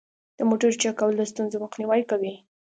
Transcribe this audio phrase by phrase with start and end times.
[0.37, 2.33] د موټرو چک کول د ستونزو مخنیوی کوي.